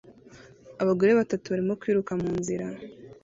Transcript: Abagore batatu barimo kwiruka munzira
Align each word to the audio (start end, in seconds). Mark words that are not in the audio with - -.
Abagore 0.81 1.11
batatu 1.19 1.45
barimo 1.51 1.73
kwiruka 1.81 2.11
munzira 2.21 2.65